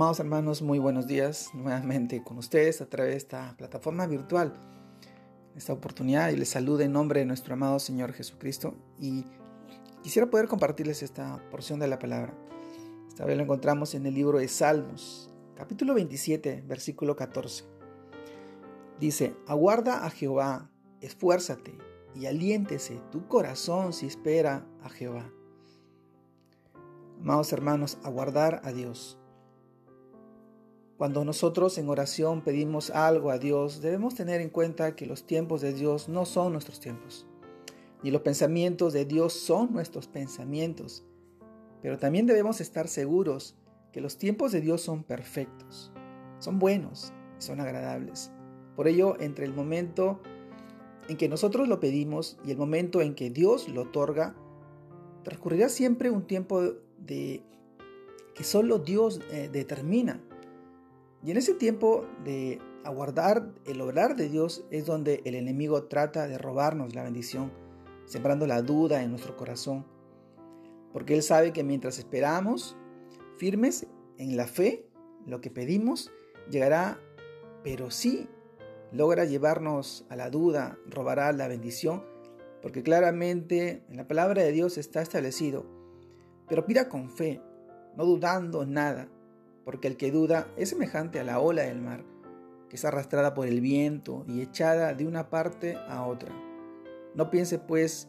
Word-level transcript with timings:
Amados 0.00 0.18
hermanos, 0.18 0.62
muy 0.62 0.78
buenos 0.78 1.06
días 1.06 1.50
nuevamente 1.52 2.24
con 2.24 2.38
ustedes 2.38 2.80
a 2.80 2.86
través 2.86 3.12
de 3.12 3.16
esta 3.18 3.54
plataforma 3.58 4.06
virtual. 4.06 4.54
Esta 5.54 5.74
oportunidad 5.74 6.30
y 6.30 6.36
les 6.36 6.48
saludo 6.48 6.80
en 6.80 6.92
nombre 6.92 7.20
de 7.20 7.26
nuestro 7.26 7.52
amado 7.52 7.78
Señor 7.78 8.14
Jesucristo 8.14 8.72
y 8.98 9.26
quisiera 10.02 10.30
poder 10.30 10.48
compartirles 10.48 11.02
esta 11.02 11.38
porción 11.50 11.80
de 11.80 11.86
la 11.88 11.98
palabra. 11.98 12.32
Esta 13.08 13.26
vez 13.26 13.36
lo 13.36 13.42
encontramos 13.42 13.94
en 13.94 14.06
el 14.06 14.14
libro 14.14 14.38
de 14.38 14.48
Salmos, 14.48 15.30
capítulo 15.54 15.92
27, 15.92 16.64
versículo 16.66 17.14
14. 17.14 17.64
Dice, 18.98 19.36
aguarda 19.46 20.06
a 20.06 20.08
Jehová, 20.08 20.70
esfuérzate 21.02 21.76
y 22.14 22.24
aliéntese 22.24 23.02
tu 23.12 23.28
corazón 23.28 23.92
si 23.92 24.06
espera 24.06 24.66
a 24.82 24.88
Jehová. 24.88 25.30
Amados 27.20 27.52
hermanos, 27.52 27.98
aguardar 28.02 28.62
a 28.64 28.72
Dios 28.72 29.19
cuando 31.00 31.24
nosotros 31.24 31.78
en 31.78 31.88
oración 31.88 32.42
pedimos 32.42 32.90
algo 32.90 33.30
a 33.30 33.38
Dios, 33.38 33.80
debemos 33.80 34.14
tener 34.14 34.42
en 34.42 34.50
cuenta 34.50 34.96
que 34.96 35.06
los 35.06 35.26
tiempos 35.26 35.62
de 35.62 35.72
Dios 35.72 36.10
no 36.10 36.26
son 36.26 36.52
nuestros 36.52 36.78
tiempos, 36.78 37.26
ni 38.02 38.10
los 38.10 38.20
pensamientos 38.20 38.92
de 38.92 39.06
Dios 39.06 39.32
son 39.32 39.72
nuestros 39.72 40.08
pensamientos. 40.08 41.02
Pero 41.80 41.96
también 41.98 42.26
debemos 42.26 42.60
estar 42.60 42.86
seguros 42.86 43.56
que 43.92 44.02
los 44.02 44.18
tiempos 44.18 44.52
de 44.52 44.60
Dios 44.60 44.82
son 44.82 45.02
perfectos, 45.02 45.90
son 46.38 46.58
buenos 46.58 47.14
y 47.38 47.44
son 47.44 47.62
agradables. 47.62 48.30
Por 48.76 48.86
ello, 48.86 49.18
entre 49.20 49.46
el 49.46 49.54
momento 49.54 50.20
en 51.08 51.16
que 51.16 51.30
nosotros 51.30 51.66
lo 51.66 51.80
pedimos 51.80 52.36
y 52.44 52.50
el 52.50 52.58
momento 52.58 53.00
en 53.00 53.14
que 53.14 53.30
Dios 53.30 53.70
lo 53.70 53.84
otorga, 53.84 54.34
transcurrirá 55.24 55.70
siempre 55.70 56.10
un 56.10 56.26
tiempo 56.26 56.60
de 56.98 57.42
que 58.34 58.44
solo 58.44 58.78
Dios 58.78 59.22
eh, 59.30 59.48
determina 59.50 60.20
y 61.22 61.30
en 61.30 61.36
ese 61.36 61.54
tiempo 61.54 62.06
de 62.24 62.60
aguardar 62.84 63.52
el 63.66 63.80
obrar 63.82 64.16
de 64.16 64.28
Dios 64.28 64.64
es 64.70 64.86
donde 64.86 65.20
el 65.24 65.34
enemigo 65.34 65.84
trata 65.84 66.26
de 66.26 66.38
robarnos 66.38 66.94
la 66.94 67.02
bendición, 67.02 67.52
sembrando 68.06 68.46
la 68.46 68.62
duda 68.62 69.02
en 69.02 69.10
nuestro 69.10 69.36
corazón. 69.36 69.86
Porque 70.92 71.14
Él 71.14 71.22
sabe 71.22 71.52
que 71.52 71.62
mientras 71.62 71.98
esperamos 71.98 72.76
firmes 73.36 73.86
en 74.16 74.36
la 74.36 74.46
fe, 74.46 74.86
lo 75.26 75.40
que 75.42 75.50
pedimos 75.50 76.10
llegará, 76.50 76.98
pero 77.62 77.90
sí 77.90 78.26
logra 78.90 79.26
llevarnos 79.26 80.06
a 80.08 80.16
la 80.16 80.30
duda, 80.30 80.78
robará 80.86 81.32
la 81.32 81.48
bendición, 81.48 82.02
porque 82.62 82.82
claramente 82.82 83.84
en 83.88 83.98
la 83.98 84.08
palabra 84.08 84.42
de 84.42 84.52
Dios 84.52 84.78
está 84.78 85.02
establecido. 85.02 85.66
Pero 86.48 86.64
pida 86.64 86.88
con 86.88 87.10
fe, 87.10 87.40
no 87.96 88.04
dudando 88.04 88.64
nada 88.64 89.08
porque 89.70 89.86
el 89.86 89.96
que 89.96 90.10
duda 90.10 90.48
es 90.56 90.70
semejante 90.70 91.20
a 91.20 91.22
la 91.22 91.38
ola 91.38 91.62
del 91.62 91.80
mar, 91.80 92.02
que 92.68 92.74
es 92.74 92.84
arrastrada 92.84 93.34
por 93.34 93.46
el 93.46 93.60
viento 93.60 94.24
y 94.26 94.40
echada 94.40 94.94
de 94.94 95.06
una 95.06 95.30
parte 95.30 95.76
a 95.88 96.04
otra. 96.04 96.32
No 97.14 97.30
piense 97.30 97.60
pues 97.60 98.08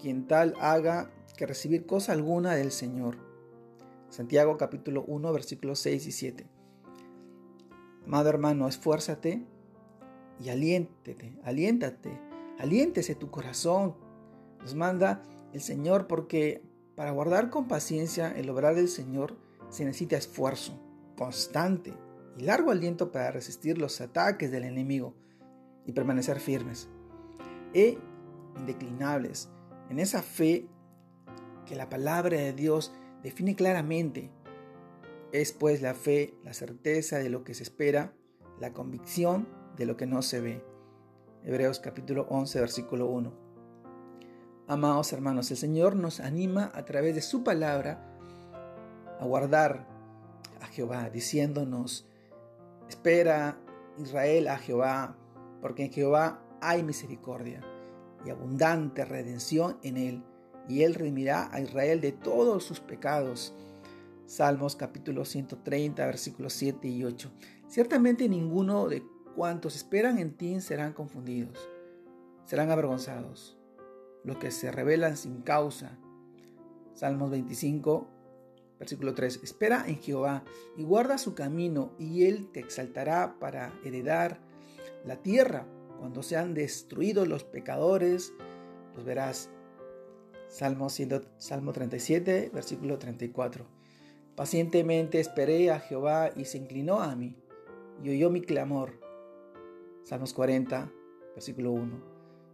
quien 0.00 0.26
tal 0.26 0.54
haga 0.60 1.08
que 1.36 1.46
recibir 1.46 1.86
cosa 1.86 2.10
alguna 2.10 2.56
del 2.56 2.72
Señor. 2.72 3.16
Santiago 4.08 4.56
capítulo 4.56 5.04
1 5.06 5.32
versículos 5.32 5.78
6 5.78 6.04
y 6.08 6.10
7. 6.10 6.46
Amado 8.04 8.28
hermano, 8.28 8.66
esfuérzate 8.66 9.46
y 10.40 10.48
aliéntete, 10.48 11.38
aliéntate, 11.44 12.10
aliéntese 12.58 13.14
tu 13.14 13.30
corazón. 13.30 13.94
Nos 14.62 14.74
manda 14.74 15.22
el 15.52 15.60
Señor 15.60 16.08
porque 16.08 16.60
para 16.96 17.12
guardar 17.12 17.50
con 17.50 17.68
paciencia 17.68 18.32
el 18.36 18.50
obrar 18.50 18.74
del 18.74 18.88
Señor 18.88 19.36
se 19.70 19.84
necesita 19.84 20.16
esfuerzo 20.16 20.87
constante 21.18 21.92
y 22.38 22.44
largo 22.44 22.70
aliento 22.70 23.10
para 23.10 23.32
resistir 23.32 23.76
los 23.76 24.00
ataques 24.00 24.52
del 24.52 24.62
enemigo 24.62 25.16
y 25.84 25.92
permanecer 25.92 26.38
firmes 26.38 26.88
e 27.74 27.98
indeclinables 28.56 29.50
en 29.90 29.98
esa 29.98 30.22
fe 30.22 30.68
que 31.66 31.74
la 31.74 31.88
palabra 31.88 32.36
de 32.36 32.52
Dios 32.52 32.92
define 33.22 33.56
claramente. 33.56 34.30
Es 35.32 35.52
pues 35.52 35.82
la 35.82 35.94
fe, 35.94 36.34
la 36.44 36.54
certeza 36.54 37.18
de 37.18 37.30
lo 37.30 37.42
que 37.42 37.52
se 37.52 37.64
espera, 37.64 38.14
la 38.60 38.72
convicción 38.72 39.48
de 39.76 39.86
lo 39.86 39.96
que 39.96 40.06
no 40.06 40.22
se 40.22 40.40
ve. 40.40 40.64
Hebreos 41.44 41.80
capítulo 41.80 42.26
11, 42.30 42.60
versículo 42.60 43.10
1. 43.10 43.32
Amados 44.68 45.12
hermanos, 45.12 45.50
el 45.50 45.56
Señor 45.56 45.96
nos 45.96 46.20
anima 46.20 46.70
a 46.74 46.84
través 46.84 47.16
de 47.16 47.22
su 47.22 47.42
palabra 47.42 48.04
a 49.18 49.24
guardar 49.24 49.97
Jehová, 50.78 51.10
diciéndonos, 51.10 52.06
espera 52.88 53.58
Israel 53.98 54.46
a 54.46 54.58
Jehová, 54.58 55.16
porque 55.60 55.86
en 55.86 55.92
Jehová 55.92 56.40
hay 56.60 56.84
misericordia 56.84 57.60
y 58.24 58.30
abundante 58.30 59.04
redención 59.04 59.76
en 59.82 59.96
él, 59.96 60.22
y 60.68 60.84
él 60.84 60.94
redimirá 60.94 61.52
a 61.52 61.60
Israel 61.60 62.00
de 62.00 62.12
todos 62.12 62.62
sus 62.62 62.78
pecados. 62.78 63.56
Salmos 64.26 64.76
capítulo 64.76 65.24
130, 65.24 66.06
versículos 66.06 66.52
7 66.52 66.86
y 66.86 67.02
8. 67.02 67.28
Ciertamente 67.66 68.28
ninguno 68.28 68.86
de 68.86 69.02
cuantos 69.34 69.74
esperan 69.74 70.20
en 70.20 70.36
ti 70.36 70.60
serán 70.60 70.92
confundidos, 70.92 71.58
serán 72.44 72.70
avergonzados, 72.70 73.58
los 74.22 74.36
que 74.36 74.52
se 74.52 74.70
rebelan 74.70 75.16
sin 75.16 75.42
causa. 75.42 75.98
Salmos 76.94 77.32
25, 77.32 78.17
Versículo 78.78 79.14
3. 79.14 79.40
Espera 79.42 79.84
en 79.86 79.98
Jehová 79.98 80.44
y 80.76 80.84
guarda 80.84 81.18
su 81.18 81.34
camino 81.34 81.92
y 81.98 82.24
él 82.24 82.50
te 82.52 82.60
exaltará 82.60 83.36
para 83.40 83.72
heredar 83.84 84.40
la 85.04 85.16
tierra. 85.16 85.66
Cuando 85.98 86.22
sean 86.22 86.54
destruidos 86.54 87.26
los 87.26 87.44
pecadores, 87.44 88.32
los 88.94 89.04
verás. 89.04 89.50
Salmo, 90.48 90.88
Salmo 91.38 91.72
37, 91.72 92.50
versículo 92.54 92.98
34. 92.98 93.66
Pacientemente 94.34 95.18
esperé 95.18 95.70
a 95.70 95.80
Jehová 95.80 96.30
y 96.34 96.44
se 96.44 96.58
inclinó 96.58 97.00
a 97.00 97.14
mí 97.16 97.36
y 98.02 98.10
oyó 98.10 98.30
mi 98.30 98.40
clamor. 98.40 98.92
Salmos 100.04 100.32
40, 100.32 100.90
versículo 101.34 101.72
1. 101.72 102.00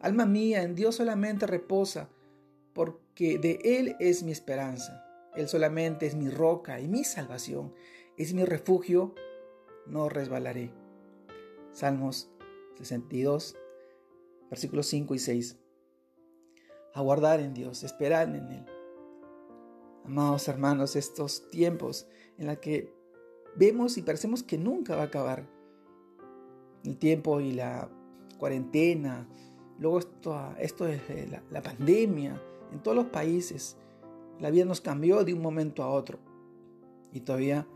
Alma 0.00 0.26
mía, 0.26 0.62
en 0.62 0.74
Dios 0.74 0.96
solamente 0.96 1.46
reposa, 1.46 2.10
porque 2.72 3.38
de 3.38 3.60
Él 3.64 3.96
es 4.00 4.22
mi 4.22 4.32
esperanza. 4.32 5.07
Él 5.38 5.46
solamente 5.46 6.04
es 6.06 6.16
mi 6.16 6.28
roca 6.30 6.80
y 6.80 6.88
mi 6.88 7.04
salvación, 7.04 7.72
es 8.16 8.34
mi 8.34 8.44
refugio, 8.44 9.14
no 9.86 10.08
resbalaré. 10.08 10.72
Salmos 11.70 12.28
62, 12.74 13.54
versículos 14.50 14.88
5 14.88 15.14
y 15.14 15.18
6. 15.20 15.56
Aguardar 16.92 17.38
en 17.38 17.54
Dios, 17.54 17.84
esperar 17.84 18.28
en 18.34 18.48
Él. 18.48 18.66
Amados 20.04 20.48
hermanos, 20.48 20.96
estos 20.96 21.48
tiempos 21.50 22.08
en 22.36 22.48
los 22.48 22.58
que 22.58 22.92
vemos 23.54 23.96
y 23.96 24.02
parecemos 24.02 24.42
que 24.42 24.58
nunca 24.58 24.96
va 24.96 25.02
a 25.02 25.06
acabar. 25.06 25.48
El 26.82 26.98
tiempo 26.98 27.40
y 27.40 27.52
la 27.52 27.88
cuarentena, 28.38 29.28
luego 29.78 30.00
esto, 30.00 30.54
esto 30.58 30.84
de 30.84 31.28
la, 31.30 31.44
la 31.48 31.62
pandemia 31.62 32.42
en 32.72 32.82
todos 32.82 32.96
los 32.96 33.06
países, 33.06 33.76
la 34.40 34.50
vida 34.50 34.64
nos 34.64 34.80
cambió 34.80 35.24
de 35.24 35.34
un 35.34 35.42
momento 35.42 35.82
a 35.82 35.88
otro. 35.88 36.18
Y 37.12 37.20
todavía 37.20 37.66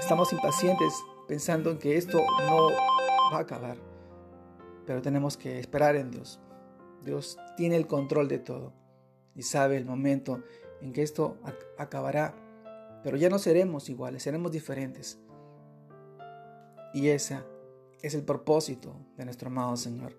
estamos 0.00 0.32
impacientes 0.32 0.92
pensando 1.26 1.70
en 1.70 1.78
que 1.78 1.96
esto 1.96 2.20
no 2.46 2.68
va 3.32 3.38
a 3.38 3.40
acabar. 3.40 3.76
Pero 4.86 5.02
tenemos 5.02 5.36
que 5.36 5.58
esperar 5.58 5.96
en 5.96 6.10
Dios. 6.10 6.40
Dios 7.04 7.38
tiene 7.56 7.76
el 7.76 7.86
control 7.86 8.28
de 8.28 8.38
todo 8.38 8.72
y 9.34 9.42
sabe 9.42 9.76
el 9.76 9.84
momento 9.84 10.42
en 10.80 10.92
que 10.92 11.02
esto 11.02 11.38
acabará. 11.78 12.34
Pero 13.02 13.16
ya 13.16 13.28
no 13.28 13.38
seremos 13.38 13.88
iguales, 13.88 14.22
seremos 14.22 14.52
diferentes. 14.52 15.18
Y 16.94 17.08
ese 17.08 17.40
es 18.02 18.14
el 18.14 18.22
propósito 18.22 18.94
de 19.16 19.24
nuestro 19.24 19.48
amado 19.48 19.76
Señor. 19.76 20.16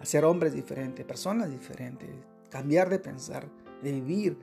Hacer 0.00 0.24
hombres 0.24 0.52
diferentes, 0.52 1.06
personas 1.06 1.50
diferentes, 1.50 2.10
cambiar 2.50 2.90
de 2.90 2.98
pensar, 2.98 3.48
de 3.82 3.92
vivir 3.92 4.38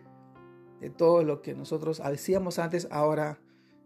todo 0.89 1.23
lo 1.23 1.41
que 1.41 1.53
nosotros 1.53 1.99
hacíamos 1.99 2.59
antes, 2.59 2.87
ahora 2.91 3.39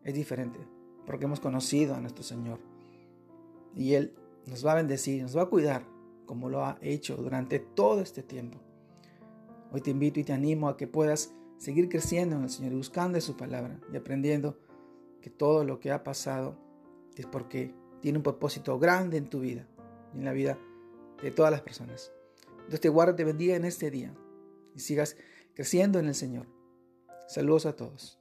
es 0.04 0.14
diferente, 0.14 0.60
porque 1.06 1.26
hemos 1.26 1.40
conocido 1.40 1.96
a 1.96 2.02
nuestro 2.02 2.24
Señor. 2.24 2.60
Y 3.76 3.94
Él 3.94 4.16
nos 4.46 4.66
va 4.66 4.74
a 4.74 4.76
bendecir, 4.76 5.22
nos 5.22 5.38
va 5.38 5.44
a 5.44 5.50
cuidar, 5.50 5.84
como 6.26 6.50
lo 6.50 6.66
ha 6.66 6.78
hecho 6.82 7.16
durante 7.18 7.60
todo 7.60 8.02
este 8.02 8.24
tiempo. 8.24 8.60
Hoy 9.72 9.82
te 9.82 9.92
invito 9.92 10.20
y 10.20 10.24
te 10.24 10.34
animo 10.34 10.70
a 10.70 10.78
que 10.78 10.88
puedas 10.88 11.34
seguir 11.58 11.90
creciendo 11.90 12.36
en 12.36 12.44
el 12.44 12.50
Señor 12.50 12.72
y 12.74 12.78
buscando 12.78 13.20
su 13.20 13.36
palabra 13.36 13.80
y 13.92 13.98
aprendiendo 13.98 14.58
que 15.22 15.30
todo 15.30 15.64
lo 15.64 15.80
que 15.80 15.92
ha 15.92 16.04
pasado 16.04 16.58
es 17.16 17.26
porque 17.26 17.74
tiene 18.02 18.20
un 18.20 18.24
propósito 18.24 18.80
grande 18.80 19.18
en 19.18 19.30
tu 19.30 19.40
vida 19.40 19.68
y 20.14 20.20
en 20.20 20.26
la 20.26 20.32
vida 20.32 20.58
de 21.22 21.32
todas 21.32 21.52
las 21.52 21.62
personas. 21.62 22.12
Dios 22.70 22.80
te 22.80 22.90
guarde, 22.90 23.14
te 23.14 23.24
bendiga 23.24 23.56
en 23.56 23.66
este 23.66 23.92
día 23.92 24.14
y 24.76 24.80
sigas 24.80 25.18
creciendo 25.54 26.00
en 26.00 26.08
el 26.08 26.16
Señor. 26.16 26.57
Saludos 27.28 27.66
a 27.66 27.74
todos. 27.76 28.18